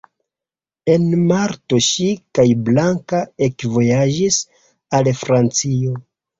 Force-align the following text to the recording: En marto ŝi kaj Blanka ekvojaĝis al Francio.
En 0.93 1.03
marto 1.31 1.81
ŝi 1.89 2.07
kaj 2.39 2.47
Blanka 2.71 3.21
ekvojaĝis 3.51 4.43
al 5.03 5.15
Francio. 5.25 6.05